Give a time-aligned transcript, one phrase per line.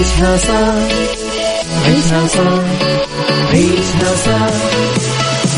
[0.00, 0.74] عيشها صح
[1.86, 2.62] عيشها صح
[3.52, 4.50] عيشها صح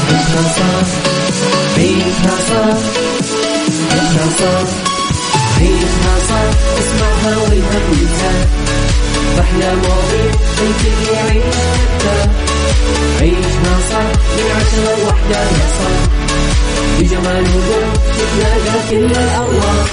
[0.08, 0.86] عيشها صح
[1.76, 2.78] عيشها صح
[3.92, 4.68] عيشها صح
[5.60, 8.46] عيشها صح اسمعها والهم ينزاح
[9.40, 10.32] أحلى مواضيع
[10.62, 11.56] الكل يعيش
[13.20, 16.02] عيشها صح من عشرة لوحدة يا صاح
[17.00, 19.86] بجمال وذوق تتلاقى كل الأرواح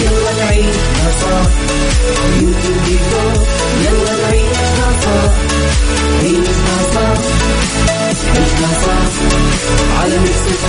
[0.00, 1.50] يلا نعيشها صح
[6.22, 7.20] عيشها صح
[8.84, 9.10] صح
[10.00, 10.62] على Mix FM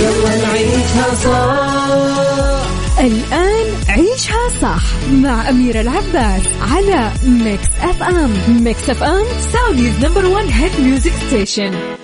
[0.00, 1.08] يلا نعيشها
[3.00, 10.80] الآن عيشها صح مع أميرة العباس على Mix FM Mix FM Saudi's number one hit
[10.80, 11.97] music station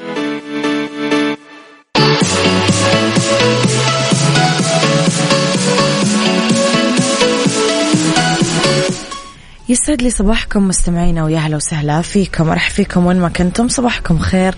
[9.74, 12.50] يسعد لي صباحكم مستمعينا ويا أهلا وسهلا فيكم.
[12.50, 13.68] أرحب فيكم وين ما كنتم.
[13.68, 14.54] صباحكم خير.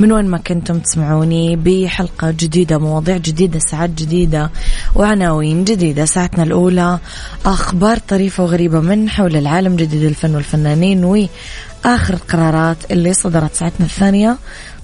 [0.00, 4.50] من وين ما كنتم تسمعوني؟ بحلقة جديدة مواضيع جديدة ساعات جديدة
[4.94, 6.04] وعناوين جديدة.
[6.04, 6.98] ساعتنا الأولى
[7.46, 13.54] أخبار طريفة وغريبة من حول العالم جديد الفن والفنانين وآخر القرارات اللي صدرت.
[13.54, 14.36] ساعتنا الثانية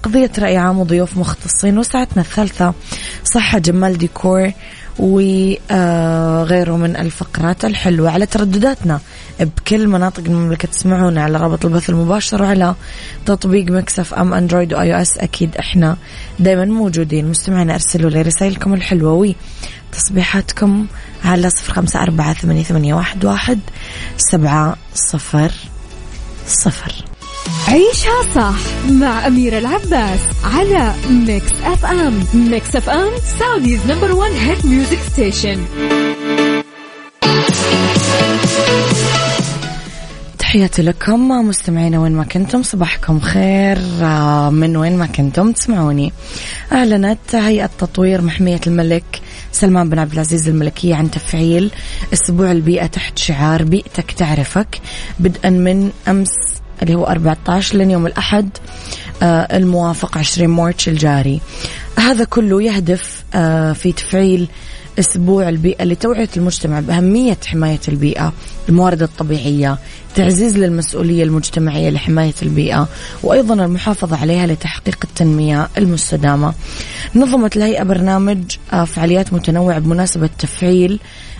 [0.03, 2.73] قضية رأي عام وضيوف مختصين وساعتنا الثالثة
[3.23, 4.51] صحة جمال ديكور
[4.99, 8.99] وغيره من الفقرات الحلوة على تردداتنا
[9.39, 12.75] بكل مناطق المملكة تسمعونا على رابط البث المباشر وعلى
[13.25, 15.97] تطبيق Mix FM Android و iOS أكيد إحنا
[16.39, 17.29] دايما موجودين.
[17.29, 19.33] مستمعين أرسلوا لي رسائلكم الحلوة
[19.93, 20.85] وتصبيحاتكم
[21.25, 23.59] على صفر خمسة أربعة ثمانية واحد
[24.17, 25.51] سبعة صفر
[26.47, 26.93] صفر.
[27.67, 33.09] عيشها صح مع أميرة العباس على Mix FM Mix FM
[33.39, 35.65] Saudi's number one hit music station
[40.39, 43.77] تحياتي لكم مستمعينا وين ما كنتم صباحكم خير.
[44.01, 46.13] آه، من وين ما كنتم تسمعوني.
[46.71, 49.21] أعلنت هيئة تطوير محمية الملك
[49.51, 51.71] سلمان بن عبد العزيز الملكية عن تفعيل
[52.13, 54.81] أسبوع البيئة تحت شعار بيئتك تعرفك
[55.19, 58.49] بدءا من أمس اللي هو 14 لين يوم الأحد
[59.23, 61.41] آه، الموافق 20 مارتش الجاري.
[61.99, 64.47] هذا كله يهدف آه، في تفعيل
[64.99, 68.33] أسبوع البيئة لتوعية المجتمع بأهمية حماية البيئة
[68.69, 69.77] الموارد الطبيعية
[70.15, 72.87] تعزيز للمسؤولية المجتمعية لحماية البيئة
[73.23, 76.53] وأيضا المحافظة عليها لتحقيق التنمية المستدامة.
[77.15, 80.99] نظمت الهيئة برنامج آه، فعاليات متنوعة بمناسبة تفعيل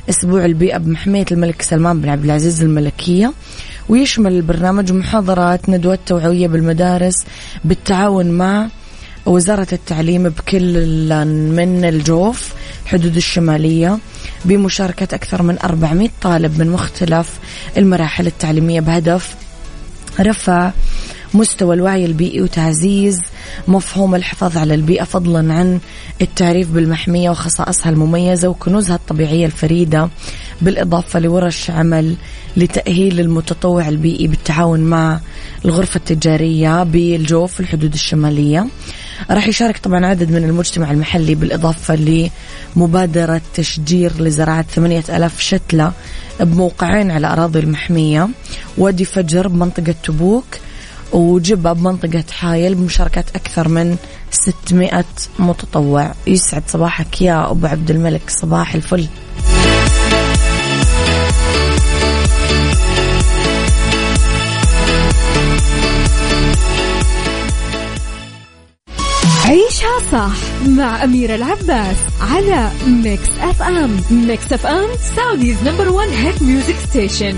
[0.09, 3.34] أسبوع البيئة بمحمية الملك سلمان بن عبد العزيز الملكية.
[3.90, 7.16] ويشمل البرنامج محاضرات ندوات توعوية بالمدارس
[7.66, 8.68] بالتعاون مع
[9.25, 11.25] وزارة التعليم بكل
[11.56, 12.53] من الجوف
[12.84, 14.00] الحدود الشمالية
[14.46, 17.40] بمشاركة أكثر من 400 طالب من مختلف
[17.78, 19.36] المراحل التعليمية بهدف
[20.19, 20.72] رفع
[21.34, 23.22] مستوى الوعي البيئي وتعزيز
[23.68, 25.80] مفهوم الحفاظ على البيئة فضلا عن
[26.22, 30.09] التعريف بالمحمية وخصائصها المميزة وكنوزها الطبيعية الفريدة
[30.62, 32.16] بالإضافة لورش عمل
[32.57, 35.19] لتأهيل المتطوع البيئي بالتعاون مع
[35.66, 38.68] الغرفة التجارية بالجوف الحدود الشمالية.
[39.31, 42.29] راح يشارك طبعا عدد من المجتمع المحلي بالإضافة
[42.75, 45.91] لمبادرة تشجير لزراعة ثمانية ألاف شتلة
[46.40, 48.29] بموقعين على أراضي المحمية
[48.78, 50.45] وادي فجر بمنطقة تبوك
[51.13, 53.97] وجبة بمنطقة حايل بمشاركة أكثر من
[54.31, 55.06] 600
[55.39, 56.13] متطوع.
[56.28, 58.29] يسعد صباحك يا أبو عبد الملك.
[58.29, 59.07] صباح الفل.
[69.47, 70.35] عيشها صح
[70.68, 77.35] مع أميرة العباس على Mix FM Mix FM Saudi's number one hit music station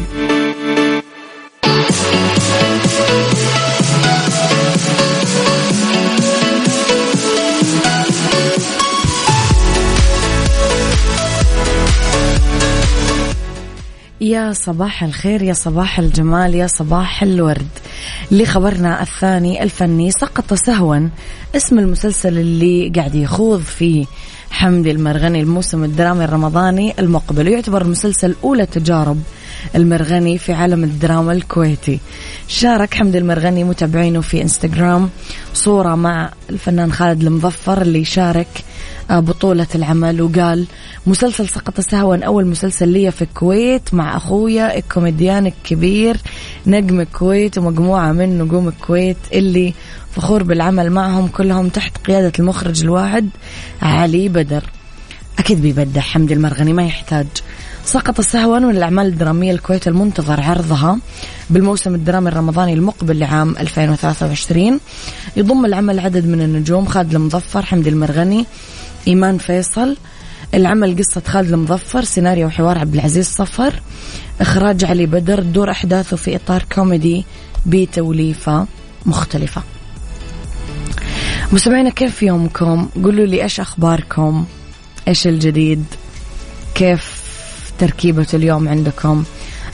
[14.53, 17.67] صباح الخير يا صباح الجمال يا صباح الورد.
[18.31, 21.09] لخبرنا الثاني الفني سقط سهوا
[21.55, 24.05] اسم المسلسل اللي قاعد يخوض فيه
[24.51, 25.41] حمدي المرغني.
[25.41, 27.47] الموسم الدرامي الرمضاني المقبل.
[27.47, 29.21] ويعتبر المسلسل أولى تجارب.
[29.75, 31.99] المرغني في عالم الدراما الكويتي.
[32.47, 35.09] شارك حمدي المرغني متابعينه في إنستغرام
[35.53, 38.63] صورة مع الفنان خالد المظفر اللي شارك
[39.09, 40.65] بطولة العمل وقال
[41.07, 46.17] مسلسل سقط سهوا أول مسلسل لي في الكويت مع أخويا الكوميديان الكبير
[46.67, 49.73] نجم الكويت ومجموعة من نجوم الكويت اللي
[50.11, 53.29] فخور بالعمل معهم كلهم تحت قيادة المخرج الواحد
[53.81, 54.63] علي بدر.
[55.39, 57.27] أكيد بيبدع حمدي المرغني ما يحتاج
[57.85, 60.99] سقط سهوا من الأعمال الدرامية الكويت المنتظر عرضها
[61.49, 64.79] بالموسم الدرامي الرمضاني المقبل لعام 2023
[65.37, 68.45] يضم العمل عدد من النجوم خالد المظفر حمدي المرغني
[69.07, 69.97] إيمان فيصل.
[70.53, 73.81] العمل قصة خالد المظفر سيناريو وحوار عبد العزيز صفر.
[74.41, 77.25] إخراج علي بدر تدور أحداثه في إطار كوميدي
[77.65, 78.65] بتوليفة
[79.05, 79.63] مختلفة.
[81.51, 84.45] مستمعينا كيف يومكم؟ قولوا لي إيش أخباركم؟
[85.07, 85.85] إيش الجديد؟
[86.75, 87.18] كيف
[87.79, 89.23] تركيبة اليوم عندكم.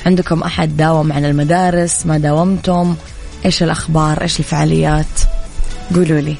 [0.05, 2.95] عندكم أحد داوم عن المدارس؟ ما داومتم؟
[3.45, 5.05] إيش الأخبار؟ إيش الفعاليات؟
[5.95, 6.35] قولوا لي.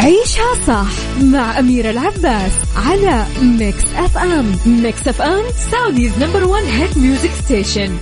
[0.00, 0.86] عيشها صح
[1.22, 7.96] مع أميرة العباس على Mix FM Mix FM Saudi's number one hit music station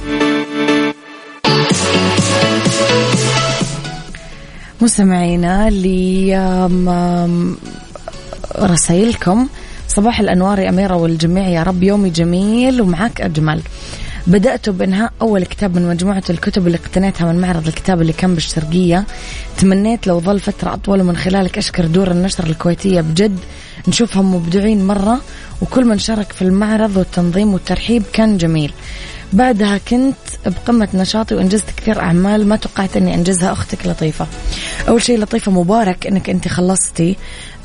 [4.81, 5.70] مستمعينا
[8.58, 9.49] لرسائلكم
[9.96, 11.49] صباح الأنوار يا أميرة والجميع.
[11.49, 13.62] يا رب يومي جميل ومعك أجمل
[14.26, 19.05] بدأت بإنهاء أول كتاب من مجموعة الكتب اللي اقتنيتها من معرض الكتاب اللي كان بالشرقية.
[19.58, 23.38] تمنيت لو ظل فترة أطول ومن خلالك أشكر دور النشر الكويتية بجد.
[23.88, 25.20] نشوفهم مبدعين مرة
[25.62, 28.73] وكل من شارك في المعرض والتنظيم والترحيب كان جميل.
[29.32, 33.52] بعدها كنت بقمة نشاطي وإنجزت كثير أعمال ما توقعت إني أنجزها.
[33.52, 34.26] أختك لطيفة.
[34.88, 37.16] أول شيء لطيفة مبارك إنك أنت خلصتي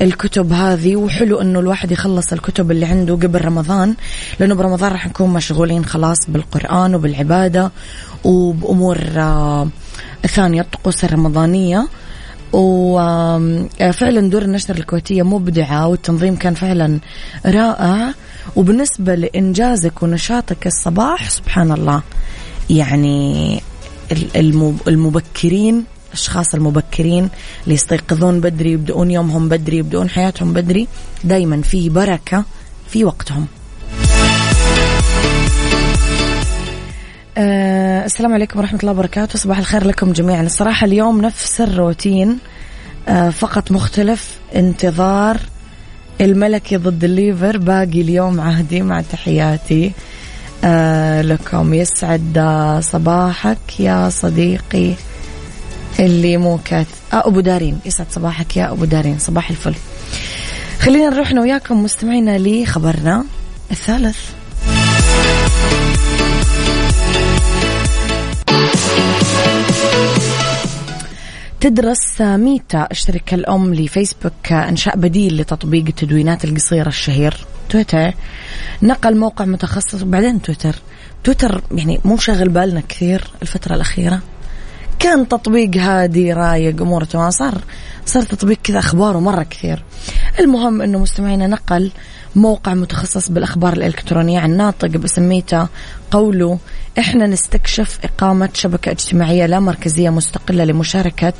[0.02, 3.94] الكتب هذه وحلو إنه الواحد يخلص الكتب اللي عنده قبل رمضان
[4.40, 7.70] لأنه برمضان راح نكون مشغولين خلاص بالقرآن وبالعبادة
[8.24, 9.68] وبأمور آه،
[10.26, 11.88] ثانية الطقوس الرمضانية.
[12.52, 16.98] وفعلا دور النشر الكويتية مبدعة والتنظيم كان فعلا
[17.46, 18.14] رائع
[18.56, 22.02] وبالنسبة لإنجازك ونشاطك الصباح سبحان الله
[22.70, 23.60] يعني
[24.88, 27.28] المبكرين الأشخاص المبكرين
[27.64, 30.88] اللي يستيقظون بدري يبدأون يومهم بدري يبدأون حياتهم بدري
[31.24, 32.44] دايما في بركة
[32.88, 33.46] في وقتهم.
[37.38, 39.38] أه السلام عليكم ورحمة الله وبركاته.
[39.38, 40.42] صباح الخير لكم جميعا.
[40.42, 42.38] الصراحة اليوم نفس الروتين
[43.08, 44.38] أه فقط مختلف.
[44.56, 45.40] انتظار
[46.20, 47.58] الملكي ضد الليفر.
[47.58, 49.92] باقي اليوم عهدي مع تحياتي
[50.64, 51.74] آه لكم.
[51.74, 52.38] يسعد
[52.82, 54.94] صباحك يا صديقي.
[56.00, 56.86] اللي مو كات.
[57.12, 57.78] آه أبو دارين.
[57.84, 59.18] يسعد صباحك يا أبو دارين.
[59.18, 59.74] صباح الفل.
[60.80, 63.24] خلينا نروح وياكم مستمعينا لخبرنا
[63.70, 64.18] الثالث.
[71.60, 72.88] تدرس ميتا.
[72.90, 77.36] الشركة الأم لفيسبوك إنشاء بديل لتطبيق التدوينات القصيرة الشهير.
[77.68, 78.14] تويتر.
[78.82, 80.02] نقل موقع متخصص.
[80.02, 80.74] وبعدين تويتر.
[81.24, 84.20] تويتر يعني مو شاغل بالنا كثير الفترة الأخيرة.
[85.00, 87.54] كان تطبيق هادي رايق اموره تمام؟ صار
[88.06, 89.84] صار تطبيق كذا اخباره مره كثير.
[90.40, 91.90] المهم إنه مستمعينا نقل
[92.36, 95.68] موقع متخصص بالأخبار الإلكترونية عن ناطق باسم ميتا
[96.10, 96.58] قوله
[96.98, 101.32] إحنا نستكشف إقامة شبكة اجتماعية لا مركزية مستقلة لمشاركة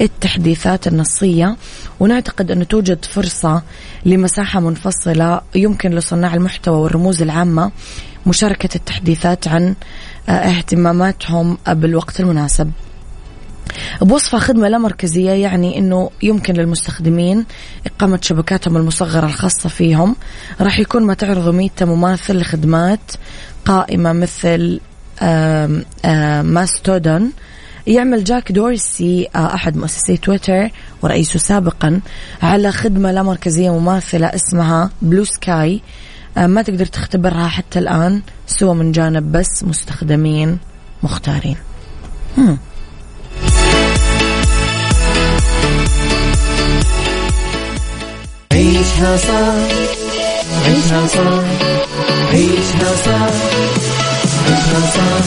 [0.00, 1.56] التحديثات النصية
[2.00, 3.62] ونعتقد إنه توجد فرصة
[4.06, 7.70] لمساحة منفصلة يمكن لصناع المحتوى والرموز العامة
[8.26, 9.74] مشاركة التحديثات عن
[10.28, 12.70] آه، اهتماماتهم بالوقت المناسب.
[14.00, 17.44] بوصفها خدمة لا مركزية يعني أنه يمكن للمستخدمين
[17.86, 20.16] إقامة شبكاتهم المصغرة الخاصة فيهم.
[20.60, 23.00] راح يكون ما تعرض ميتا مماثل لخدمات
[23.64, 24.80] قائمة مثل
[26.42, 27.32] ماستودون.
[27.86, 30.70] يعمل جاك دورسي آه، أحد مؤسسي تويتر
[31.02, 32.00] ورئيسه سابقا
[32.42, 35.80] على خدمة لا مركزية مماثلة اسمها Bluesky
[36.36, 40.58] آه، ما تقدر تختبرها حتى الآن سوى من جانب بس مستخدمين
[41.02, 41.56] مختارين.
[48.80, 49.54] عيشها صح
[50.66, 51.44] عيشها صح
[52.32, 53.32] عيشها صح
[54.46, 55.24] عيشها صح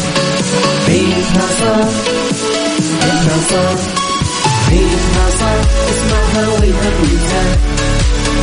[0.87, 1.87] عيشها صح
[3.03, 3.79] عيشها صح
[4.69, 5.59] عيشها صح
[5.91, 7.57] اسمعها والهم ينزاح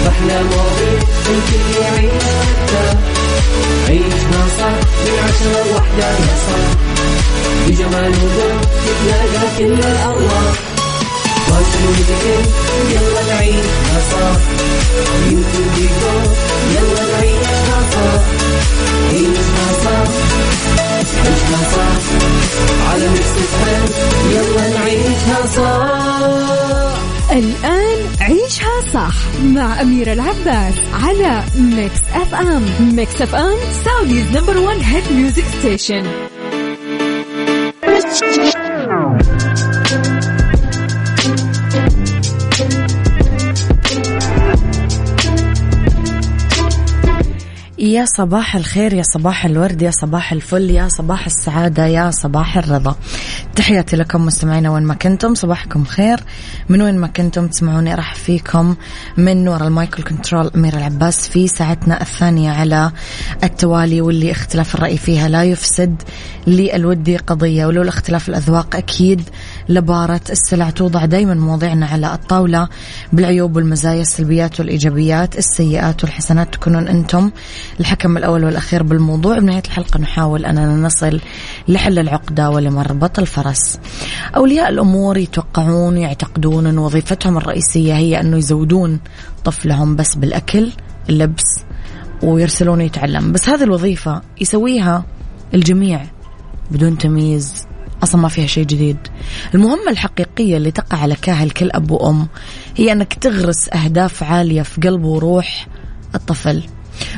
[0.09, 2.23] أحلى مواضيع الكل يعيش
[3.89, 6.71] عيشها صح من عشرة لوحدة يا صاح
[7.69, 10.55] بجمال وذوق تتلاقى كل الأرواح.
[11.51, 12.47] fashion وإتيكيت
[12.91, 13.10] يلا
[13.91, 14.41] نعيشها صح
[15.31, 16.27] يوتيوب يقول
[16.75, 18.23] يلا نعيشها صح
[19.13, 20.09] عيشها صح
[21.27, 23.31] عيشها صح على Mix
[24.33, 27.01] يلا نعيشها صح
[27.33, 35.13] الآن عيشها صح مع أميرة العباس على Mix FM Mix FM Saudi's number one hit
[35.13, 36.30] music station
[48.01, 52.97] يا صباح الخير يا صباح الورد يا صباح الفل يا صباح السعادة يا صباح الرضا.
[53.57, 56.21] تحياتي لكم مستمعينا وين ما كنتم صباحكم خير.
[56.69, 58.77] من وين ما كنتم تسمعوني أرحب فيكم
[59.17, 62.93] من وراء ال mic وال control أميرة العباس في ساعتنا الثانية على
[63.45, 66.03] التوالي واللي اختلاف الرأي فيها لا يفسد
[66.47, 69.23] للود قضية ولولا اختلاف الأذواق أكيد
[69.69, 72.69] لبارت السلع توضع دايما مواضيعنا على الطاولة.
[73.13, 77.31] بالعيوب والمزايا السلبيات والإيجابيات السيئات والحسنات تكونون أنتم
[77.81, 79.39] الحكم الأول والأخير بالموضوع.
[79.39, 81.21] بنهاية الحلقة نحاول أننا نصل
[81.69, 83.79] لحل العقدة ولمربط الفرس.
[84.37, 89.01] أولياء الأمور يتوقعون ويعتقدون أن وظيفتهم الرئيسية هي أنه يزودون
[89.45, 90.73] طفلهم بس بالأكل
[91.09, 91.45] اللبس
[92.23, 93.33] ويرسلونه يتعلم.
[93.33, 95.05] بس هذه الوظيفة يسويها
[95.55, 96.05] الجميع
[96.71, 97.70] بدون تمييز.
[98.03, 98.97] أصلا ما فيها شيء جديد.
[99.55, 102.29] المهمة الحقيقية اللي تقع على كاهل كل أب وأم
[102.77, 105.67] هي أنك تغرس أهداف عالية في قلب وروح
[106.15, 106.63] الطفل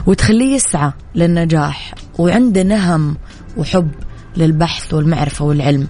[0.07, 3.17] وتخليه يسعى للنجاح وعنده نهم
[3.57, 3.91] وحب
[4.37, 5.89] للبحث والمعرفة والعلم.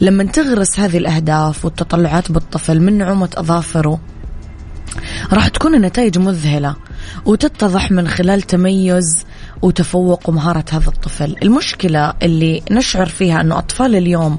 [0.00, 4.00] لما تغرس هذه الأهداف والتطلعات بالطفل من نعومة أظافره
[5.32, 6.76] راح تكون النتائج مذهلة
[7.26, 9.24] وتتضح من خلال تميز
[9.62, 11.36] وتفوق ومهارة هذا الطفل.
[11.42, 14.38] المشكلة اللي نشعر فيها أنه أطفال اليوم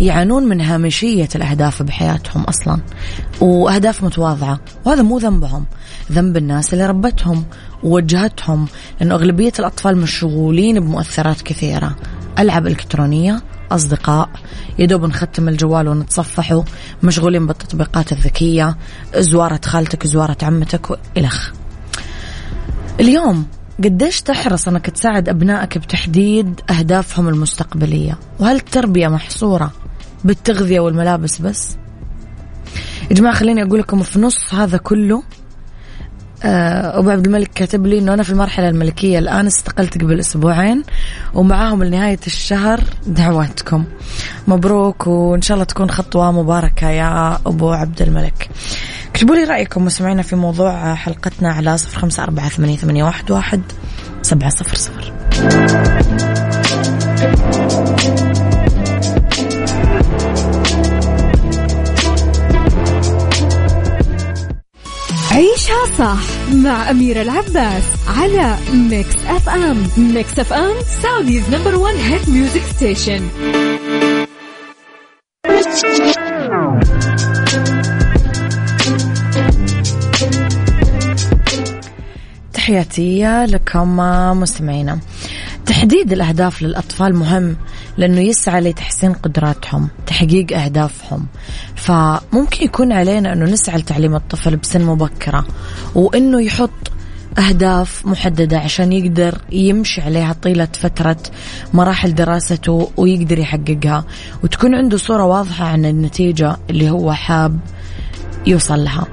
[0.00, 2.80] يعانون من هامشية الأهداف بحياتهم أصلا
[3.40, 5.66] وأهداف متواضعة وهذا مو ذنبهم
[6.12, 7.44] ذنب الناس اللي ربتهم
[7.82, 8.66] ووجهتهم
[9.00, 11.96] لأنه أغلبية الأطفال مشغولين بمؤثرات كثيرة.
[12.38, 14.28] ألعاب إلكترونية أصدقاء
[14.78, 16.62] يدوب نختم الجوال ونتصفحوا
[17.02, 18.76] مشغولين بالتطبيقات الذكية
[19.16, 21.52] زوارة خالتك زوارة عمتك وإلخ
[23.00, 23.46] اليوم
[23.78, 29.72] قديش تحرص أنك تساعد أبنائك بتحديد أهدافهم المستقبلية؟ وهل التربية محصورة
[30.24, 31.76] بالتغذية والملابس بس؟
[33.10, 35.22] يا جماعة خليني أقول لكم في نص هذا كله
[36.44, 40.82] آه، أبو عبد الملك كاتب لي إنه أنا في المرحلة الملكية الآن استقلت قبل أسبوعين
[41.34, 43.84] ومعاهم لنهاية الشهر دعواتكم.
[44.48, 48.50] مبروك وإن شاء الله تكون خطوة مباركة يا أبو عبد الملك.
[49.12, 53.62] اكتبوا لي رأيكم مستمعينا في موضوع حلقتنا على صفر خمسة أربعة ثمانية, ثمانية واحد, واحد
[54.22, 55.12] سبعة صفر صفر.
[65.32, 66.18] عيشها صح
[66.54, 73.28] مع أميرة العباس على Mix FM Mix FM Saudi's number one hit music station
[82.72, 83.96] تحياتي لكم
[84.40, 84.98] مستمعينا
[85.66, 87.56] تحديد الأهداف للأطفال مهم
[87.96, 91.26] لأنه يسعى لتحسين قدراتهم تحقيق أهدافهم.
[91.74, 95.46] فممكن يكون علينا أنه نسعى لتعليم الطفل بسن مبكرة
[95.94, 96.70] وأنه يحط
[97.38, 101.18] أهداف محددة عشان يقدر يمشي عليها طيلة فترة
[101.74, 104.04] مراحل دراسته ويقدر يحققها.
[104.44, 107.58] وتكون عنده صورة واضحة عن النتيجة اللي هو حاب
[108.46, 109.06] يوصل لها.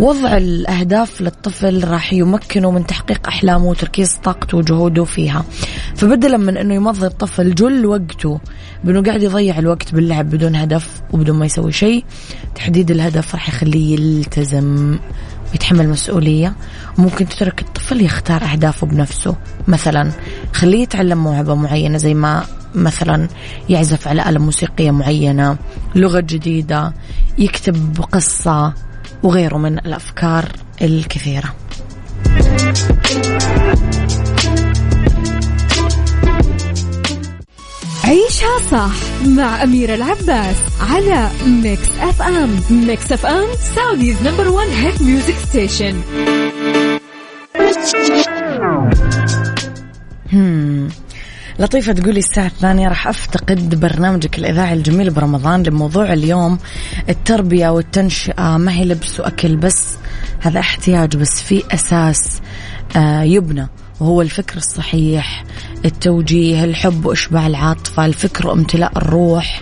[0.00, 5.44] وضع الأهداف للطفل راح يمكنه من تحقيق أحلامه وتركيز طاقته وجهوده فيها.
[5.96, 8.40] فبدلا من أنه يمضي الطفل جل وقته
[8.84, 12.04] بأنه قاعد يضيع الوقت باللعب بدون هدف وبدون ما يسوي شيء
[12.54, 14.98] تحديد الهدف راح يخليه يلتزم
[15.52, 16.56] ويتحمل مسؤولية.
[16.98, 19.36] وممكن تترك الطفل يختار أهدافه بنفسه.
[19.68, 20.10] مثلا
[20.52, 23.28] خليه يتعلم موهبة معينة زي ما مثلا
[23.68, 25.56] يعزف على آلة موسيقية معينة
[25.94, 26.92] لغة جديدة
[27.38, 28.74] يكتب قصة
[29.22, 30.44] وغيره من الأفكار
[30.82, 31.54] الكثيرة.
[38.04, 38.92] عيشها صح
[39.26, 46.00] مع أميرة العباس على Mix FM Mix FM Saudi's number one hit music station
[51.60, 56.58] لطيفة تقولي الساعة الثانية راح أفتقد برنامجك الإذاعي الجميل برمضان لموضوع اليوم.
[57.08, 59.96] التربية والتنشئة ما هي لبس وأكل بس؟
[60.40, 62.40] هذا احتياج بس في أساس
[62.96, 63.68] آه، يبنى.
[64.00, 65.44] وهو الفكر الصحيح
[65.84, 69.60] التوجيه الحب وإشباع العاطفة الفكر وامتلاء الروح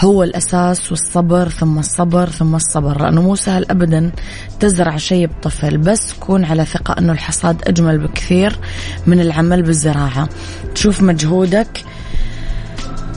[0.00, 3.02] هو الأساس والصبر ثم الصبر ثم الصبر.
[3.02, 4.12] لأنه مو سهل أبدا
[4.60, 8.58] تزرع شيء بطفل بس كون على ثقة أنه الحصاد أجمل بكثير
[9.06, 10.28] من العمل بالزراعة.
[10.74, 11.84] تشوف مجهودك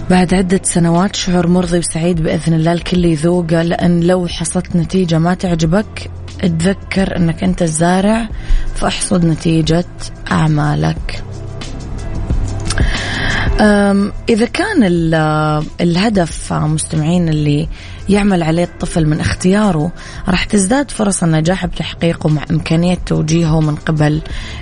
[0.09, 5.33] بعد عدة سنوات شعور مرضي وسعيد بإذن الله الكل يذوقه لأن لو حصلت نتيجة ما
[5.33, 8.27] تعجبك تذكر أنك أنت الزارع
[8.75, 9.85] فاحصد نتيجة
[10.31, 11.23] أعمالك.
[14.29, 14.83] إذا كان
[15.81, 17.67] الهدف مستمعين اللي
[18.09, 19.91] يعمل عليه الطفل من اختياره
[20.27, 24.21] راح تزداد فرص النجاح بتحقيقه مع إمكانية توجيهه من قبل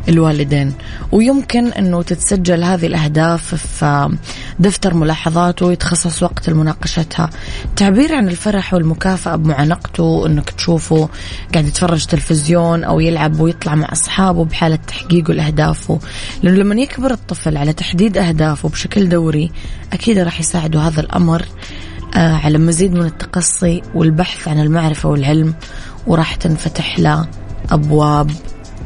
[0.10, 0.74] الوالدين.
[1.12, 4.18] ويمكن أنه تتسجل هذه الأهداف في
[4.60, 7.30] دفتر ملاحظات ويتخصص وقت لمناقشتها.
[7.76, 11.10] تعبير عن الفرح والمكافأة بمعانقته أنك تشوفه
[11.54, 16.00] قاعد يتفرج تلفزيون أو يلعب ويطلع مع أصحابه بحالة تحقيقه لأهدافه.
[16.44, 19.52] لأنه لما يكبر الطفل على تحديد أهدافه بشكل دوري
[19.94, 21.46] أكيد راح يساعده هذا الأمر
[22.16, 25.54] آه، على مزيد من التقصي والبحث عن المعرفة والعلم
[26.08, 27.28] وراح تنفتح له
[27.72, 28.32] أبواب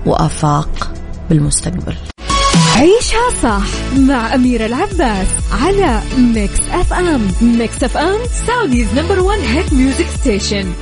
[0.05, 0.93] وآفاق
[1.29, 1.95] بالمستقبل.
[2.75, 3.67] عيشها صح
[3.97, 10.73] مع أميرة العباس على Mix FM Mix FM Saudi's number one hit music station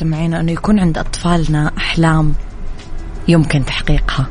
[0.00, 2.32] مستمعينا أنه يكون عند أطفالنا أحلام
[3.28, 4.26] يمكن تحقيقها.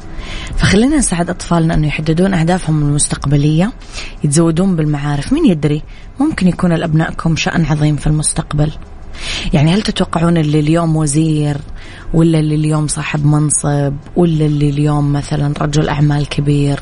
[0.57, 3.71] فخلينا نساعد أطفالنا أنه يحددون أهدافهم المستقبلية
[4.23, 5.33] يتزودون بالمعارف.
[5.33, 5.83] مين يدري؟
[6.19, 8.71] ممكن يكون لأبنائكم شأن عظيم في المستقبل.
[9.53, 11.57] يعني هل تتوقعون اللي اليوم وزير
[12.13, 16.79] ولا اللي اليوم صاحب منصب ولا اللي اليوم مثلا رجل أعمال كبير؟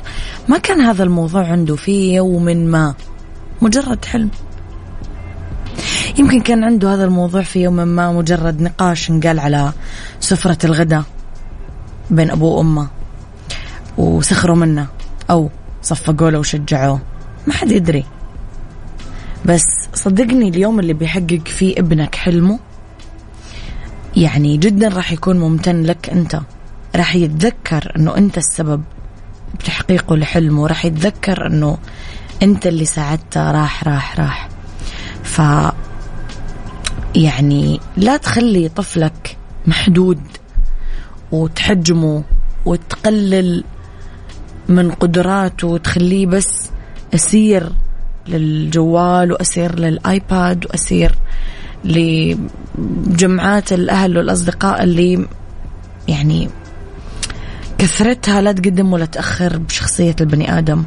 [0.48, 2.94] ما كان هذا الموضوع عنده في يوم ما.
[3.62, 4.30] مجرد حلم.
[6.18, 9.74] يمكن كان عنده هذا الموضوع في يوم ما مجرد نقاش قال على
[10.20, 11.04] سفرة الغداء
[12.10, 12.88] بين أبوه وأمه
[13.98, 14.88] وسخروا منه
[15.30, 15.50] أو
[15.82, 17.00] صفقوا له وشجعوه
[17.48, 18.06] ما حد يدري.
[19.46, 22.60] بس صدقني اليوم اللي بيحقق فيه ابنك حلمه
[24.16, 26.40] يعني جدا راح يكون ممتن لك أنت.
[26.96, 28.84] راح يتذكر أنه أنت السبب
[29.60, 30.68] بتحقيقه لحلمه.
[30.68, 31.78] راح يتذكر أنه
[32.44, 33.52] أنت اللي ساعدته.
[33.52, 34.50] راح راح راح.
[35.24, 35.42] ف
[37.16, 39.38] يعني لا تخلي طفلك
[39.68, 40.22] محدود
[41.32, 42.24] وتحجمه
[42.66, 43.64] وتقلل
[44.70, 46.70] من قدراته وتخليه بس
[47.16, 47.72] أسير
[48.28, 51.16] للجوال وأسير للآيباد وأسير
[51.86, 55.28] لجمعات الأهل والأصدقاء اللي
[56.08, 56.50] يعني
[57.78, 60.84] كثرتها لا تقدم ولا تأخر بشخصية البني آدم.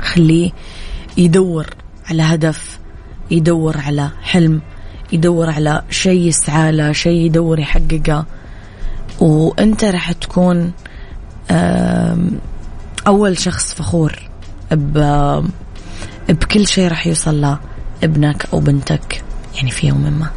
[0.00, 0.50] خليه
[1.16, 1.66] يدور
[2.10, 2.78] على هدف
[3.30, 4.60] يدور على حلم
[5.12, 8.26] يدور على شيء يسعى له شيء يدور يحققه.
[9.20, 10.72] وأنت راح تكون
[13.06, 14.18] أول شخص فخور
[16.28, 17.58] بكل شيء راح يوصل له
[18.04, 19.22] ابنك أو بنتك
[19.56, 20.30] يعني في يوم ما.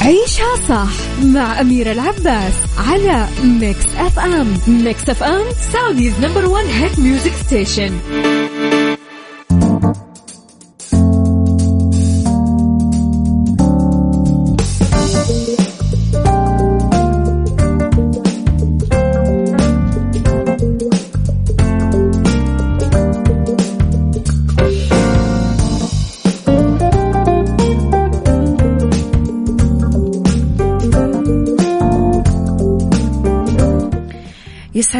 [0.00, 0.88] عيشها صح
[1.24, 7.98] مع أميرة العباس على Mix FM Mix FM Saudi's number one hit music station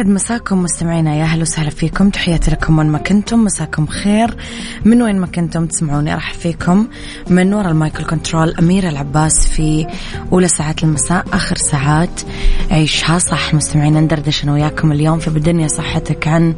[0.01, 1.15] يسعد مساكم مستمعينا.
[1.15, 2.09] يا أهلا وسهلا فيكم.
[2.09, 3.43] تحياتي لكم وين ما كنتم.
[3.43, 4.37] مساكم خير.
[4.85, 6.87] من وين ما كنتم تسمعوني أرحب فيكم
[7.29, 9.87] من وراء ال mic وال control أميرة العباس في
[10.31, 12.21] أولى ساعات المساء آخر ساعات
[12.71, 13.19] عيشها.
[13.19, 15.19] صح مستمعينا ندردش أنا وياكم اليوم.
[15.19, 16.55] في بالدنيا صحتك عن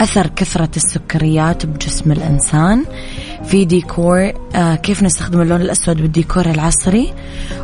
[0.00, 2.84] أثر كثرة السكريات بجسم الإنسان.
[3.44, 7.14] في ديكور آه كيف نستخدم اللون الأسود بالديكور العصري؟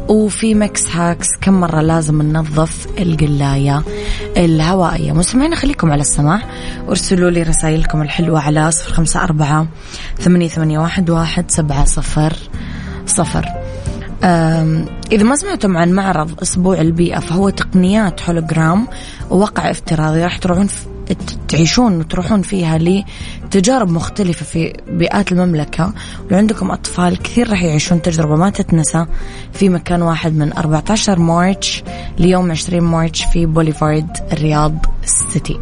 [0.09, 3.83] وفي Mix hacks كم مرة لازم ننظف القلاية
[4.37, 5.13] الهوائية.
[5.13, 6.43] مستمعينا خليكم على السماع.
[6.87, 9.67] وارسلوا لي رسائلكم الحلوة على صفر خمسة أربعة
[10.19, 12.33] ثمانية, ثمانية واحد, واحد سبعة صفر
[13.07, 13.45] صفر.
[15.13, 18.89] إذا ما سمعتم عن معرض أسبوع البيئة فهو تقنيات هولوجرام
[19.31, 20.69] وواقع افتراضي راح تروحون
[21.49, 25.93] تعيشون وتروحون فيها لتجارب مختلفة في بيئات المملكة.
[26.27, 29.07] ولو عندكم أطفال كثير راح يعيشون تجربة ما تتنسى
[29.53, 31.83] في مكان واحد من 14 مارتش
[32.19, 35.61] ليوم 20 مارتش في بوليفارد الرياض سيتي.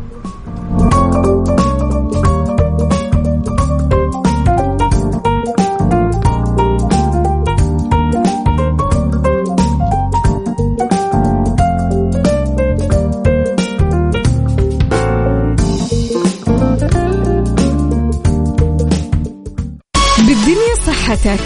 [21.26, 21.40] صحتك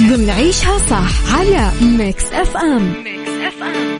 [0.00, 2.92] ضمن عيشها صح على ميكس اف ام
[3.46, 3.98] اف ام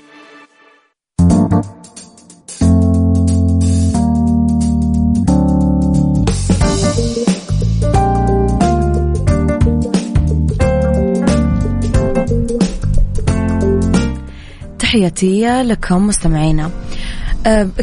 [14.78, 16.70] تحياتي لكم مستمعينا.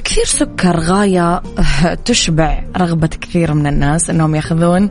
[0.04, 4.90] كثير سكر غاية أه تشبع رغبة كثير من الناس أنهم يأخذون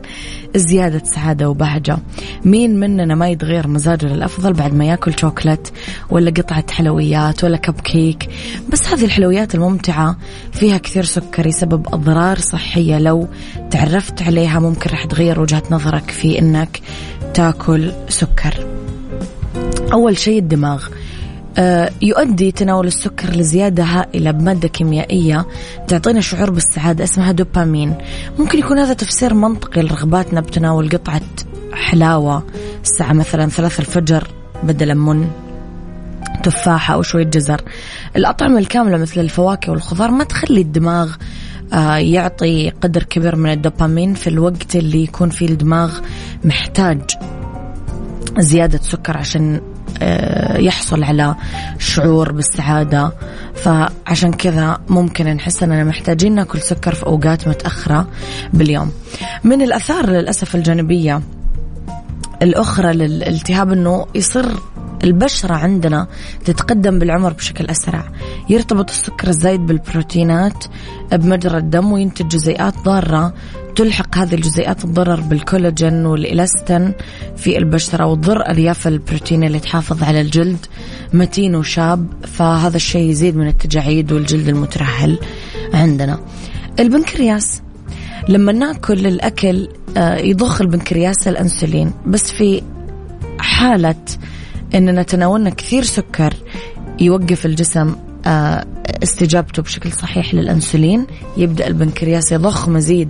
[0.55, 1.97] زيادة سعادة وبهجة.
[2.45, 5.73] مين مننا ما يتغير مزاجه للأفضل بعد ما ياكل شوكلت
[6.09, 8.29] ولا قطعة حلويات ولا كب كيك
[8.69, 10.17] بس هذه الحلويات الممتعة
[10.51, 12.99] فيها كثير سكر يسبب أضرار صحية.
[12.99, 13.27] لو
[13.71, 16.81] تعرفت عليها ممكن راح تغير وجهة نظرك في أنك
[17.33, 18.65] تاكل سكر.
[19.93, 20.87] أول شيء الدماغ.
[22.01, 25.45] يؤدي تناول السكر لزيادة هائلة بمادة كيميائية
[25.87, 27.95] تعطينا شعور بالسعادة اسمها دوبامين.
[28.39, 31.21] ممكن يكون هذا تفسير منطقي لرغباتنا بتناول قطعة
[31.73, 32.43] حلاوة
[32.83, 34.27] الساعة مثلا ثلاثة الفجر
[34.63, 35.27] بدلا من
[36.43, 37.61] تفاحة أو شوية جزر.
[38.15, 41.15] الأطعمة الكاملة مثل الفواكه والخضار ما تخلي الدماغ
[41.73, 45.99] آه، يعطي قدر كبير من الدوبامين في الوقت اللي يكون فيه الدماغ
[46.43, 47.01] محتاج
[48.37, 49.70] زيادة سكر عشان آه،
[50.59, 51.35] يحصل على
[51.79, 53.13] شعور بالسعادة.
[53.55, 58.07] فعشان كذا ممكن نحس أننا محتاجين ناكل سكر في أوقات متأخرة
[58.53, 58.91] باليوم.
[59.43, 61.21] من الأثار للأسف الجانبية
[62.41, 64.45] الأخرى للالتهاب أنه يصير
[65.03, 66.07] البشرة عندنا
[66.45, 68.03] تتقدم بالعمر بشكل أسرع.
[68.49, 70.63] يرتبط السكر الزايد بالبروتينات
[71.11, 73.33] بمجرى الدم وينتج جزيئات ضارة
[73.75, 76.93] تلحق هذه الجزيئات الضرر بالكولاجين والإلاستين
[77.37, 80.65] في البشرة وتضر ألياف البروتين اللي تحافظ على الجلد
[81.13, 85.19] متين وشاب فهذا الشيء يزيد من التجاعيد والجلد المترهل
[85.73, 86.19] عندنا.
[86.79, 87.61] البنكرياس
[88.29, 92.61] لما نأكل الأكل آه، يضخ البنكرياس الأنسولين بس في
[93.39, 93.95] حالة
[94.75, 96.33] أننا تناولنا كثير سكر
[96.99, 98.65] يوقف الجسم آه،
[99.03, 101.07] استجابته بشكل صحيح للأنسولين
[101.37, 103.09] يبدأ البنكرياس يضخ مزيد.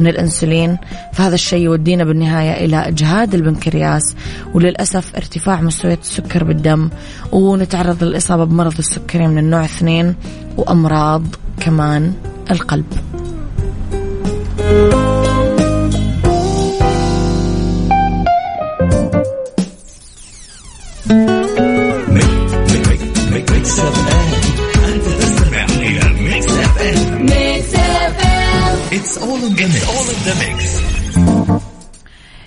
[0.00, 0.78] من الأنسولين
[1.12, 4.14] فهذا الشيء يودينا بالنهاية إلى إجهاد البنكرياس
[4.54, 6.90] وللأسف ارتفاع مستويات السكر بالدم
[7.32, 10.14] ونتعرض للإصابة بمرض السكري من النوع اثنين
[10.56, 11.22] وأمراض
[11.60, 12.12] كمان
[12.50, 12.86] القلب.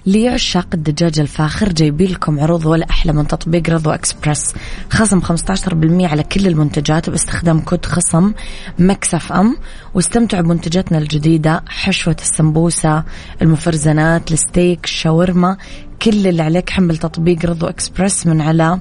[0.05, 4.53] ليعشق الدجاج الفاخر جايبين لكم عروض ولا أحلى من تطبيق رضوى إكسبرس
[4.89, 8.33] خصم 15% على كل المنتجات باستخدام كود خصم
[8.79, 9.57] ميكس اف ام.
[9.93, 13.03] واستمتعوا بمنتجاتنا الجديدة حشوة السمبوسة
[13.41, 15.57] المفرزنات الستيك الشاورما
[16.01, 18.79] كل اللي عليك حمل تطبيق رضوى اكسبرس من على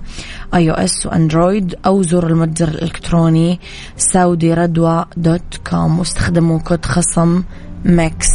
[0.55, 3.61] iOS وأندرويد أو زوروا المتجر الإلكتروني
[3.97, 5.98] سعودي رضوى dot com.
[5.99, 7.43] واستخدموا كود خصم
[7.85, 8.29] ميكس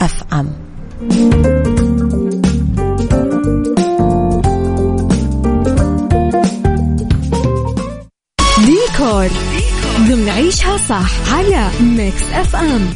[0.00, 0.52] أف أم.
[8.58, 9.28] ديكور.
[9.98, 12.88] ضمن عيشها صح على ميكس أف أم.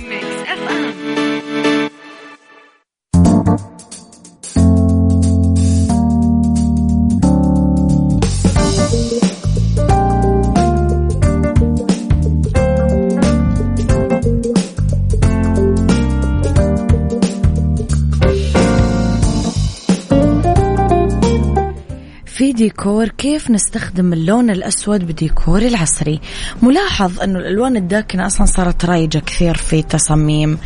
[22.38, 26.20] ديكور كيف نستخدم اللون الأسود بديكور العصري.
[26.62, 30.58] ملاحظ أنه الألوان الداكنة أصلا صارت رايجة كثير في تصاميم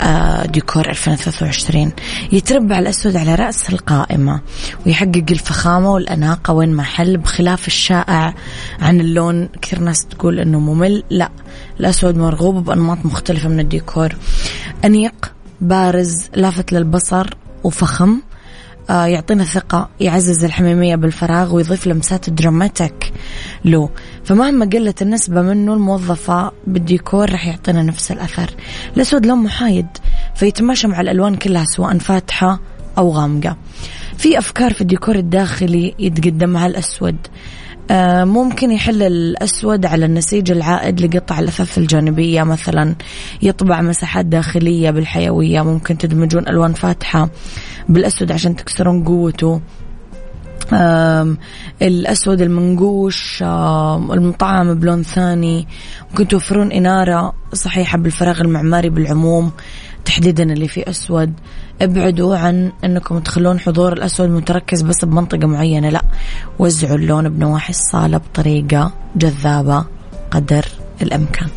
[0.00, 1.92] آه، ديكور 2023
[2.32, 4.40] يتربع الأسود على رأس القائمة
[4.86, 8.34] ويحقق الفخامة والأناقة وين ما حل بخلاف الشائع.
[8.80, 11.02] عن اللون كثير ناس تقول أنه ممل.
[11.10, 11.30] لا
[11.80, 14.16] الأسود مرغوب بأنماط مختلفة من الديكور.
[14.84, 17.26] أنيق بارز لافت للبصر
[17.64, 18.20] وفخم.
[18.88, 23.12] يعطينا ثقة يعزز الحميمية بالفراغ ويضيف لمسات دراماتيك
[23.64, 23.90] له.
[24.24, 28.50] فمهما قلت النسبة منه الموظفة بالديكور راح يعطينا نفس الأثر.
[28.96, 29.86] الأسود لون محايد
[30.34, 32.60] فيتماشى مع الألوان كلها سواء فاتحة
[32.98, 33.56] أو غامقة.
[34.16, 37.16] في أفكار في الديكور الداخلي يتقدمها الأسود.
[37.16, 37.28] آه،
[38.24, 42.94] ممكن يحل الأسود على النسيج العائد لقطع الأثاث الجانبية مثلا
[43.42, 45.62] يطبع مساحات داخلية بالحيوية.
[45.62, 47.30] ممكن تدمجون ألوان فاتحة
[47.88, 49.60] بالأسود عشان تكسرون قوته.
[51.82, 53.42] الأسود المنقوش
[54.12, 55.66] المطعم بلون ثاني.
[56.10, 59.52] ممكن توفرون إنارة صحيحة بالفراغ المعماري بالعموم
[60.04, 61.32] تحديدا اللي فيه أسود.
[61.82, 66.02] ابعدوا عن أنكم تخلون حضور الأسود متركز بس بمنطقة معينة لا.
[66.58, 69.84] وزعوا اللون بنواحي الصالة بطريقة جذابة
[70.30, 70.64] قدر
[71.02, 71.48] الإمكان.